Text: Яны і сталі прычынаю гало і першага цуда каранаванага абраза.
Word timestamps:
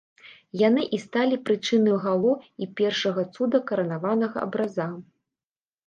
Яны 0.67 0.85
і 0.97 0.99
сталі 1.03 1.39
прычынаю 1.51 1.95
гало 2.07 2.33
і 2.65 2.71
першага 2.83 3.21
цуда 3.35 3.57
каранаванага 3.71 4.37
абраза. 4.51 4.93